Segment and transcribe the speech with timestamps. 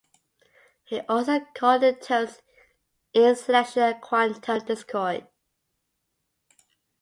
[0.83, 2.41] He also coined the terms
[3.15, 5.27] einselection and quantum discord.